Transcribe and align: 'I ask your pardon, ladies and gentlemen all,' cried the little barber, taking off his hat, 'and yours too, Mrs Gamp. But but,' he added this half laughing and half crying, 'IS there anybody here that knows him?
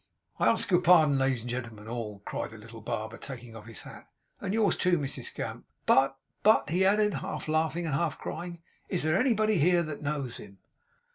'I 0.39 0.47
ask 0.47 0.71
your 0.71 0.81
pardon, 0.81 1.19
ladies 1.19 1.41
and 1.41 1.49
gentlemen 1.51 1.87
all,' 1.87 2.23
cried 2.25 2.49
the 2.49 2.57
little 2.57 2.81
barber, 2.81 3.19
taking 3.19 3.55
off 3.55 3.67
his 3.67 3.81
hat, 3.81 4.07
'and 4.39 4.51
yours 4.51 4.75
too, 4.75 4.97
Mrs 4.97 5.31
Gamp. 5.35 5.67
But 5.85 6.17
but,' 6.41 6.71
he 6.71 6.83
added 6.83 7.13
this 7.13 7.21
half 7.21 7.47
laughing 7.47 7.85
and 7.85 7.93
half 7.93 8.17
crying, 8.17 8.63
'IS 8.89 9.03
there 9.03 9.19
anybody 9.19 9.59
here 9.59 9.83
that 9.83 10.01
knows 10.01 10.37
him? 10.37 10.57